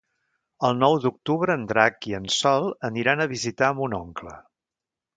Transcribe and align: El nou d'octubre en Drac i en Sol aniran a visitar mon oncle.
El 0.69 0.79
nou 0.83 0.97
d'octubre 1.03 1.57
en 1.59 1.69
Drac 1.73 2.09
i 2.13 2.17
en 2.21 2.27
Sol 2.39 2.67
aniran 2.93 3.23
a 3.23 3.31
visitar 3.37 3.73
mon 3.83 3.99
oncle. 4.03 4.39